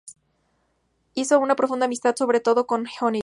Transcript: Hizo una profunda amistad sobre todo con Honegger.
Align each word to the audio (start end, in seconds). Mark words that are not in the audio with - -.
Hizo 1.13 1.39
una 1.39 1.55
profunda 1.55 1.85
amistad 1.85 2.15
sobre 2.17 2.39
todo 2.39 2.65
con 2.65 2.87
Honegger. 3.01 3.19